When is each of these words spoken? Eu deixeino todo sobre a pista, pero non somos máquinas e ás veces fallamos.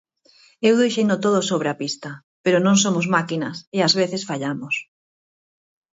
Eu 0.67 0.73
deixeino 0.81 1.15
todo 1.25 1.39
sobre 1.49 1.67
a 1.69 1.77
pista, 1.81 2.11
pero 2.43 2.57
non 2.65 2.75
somos 2.83 3.05
máquinas 3.15 3.57
e 3.75 3.77
ás 3.87 3.93
veces 3.99 4.27
fallamos. 4.29 4.75